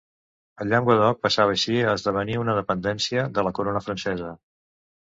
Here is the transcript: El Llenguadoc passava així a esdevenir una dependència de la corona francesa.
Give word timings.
El 0.63 0.71
Llenguadoc 0.71 1.19
passava 1.25 1.53
així 1.57 1.77
a 1.83 1.95
esdevenir 1.99 2.41
una 2.47 2.57
dependència 2.63 3.29
de 3.39 3.49
la 3.49 3.55
corona 3.61 3.87
francesa. 3.89 4.37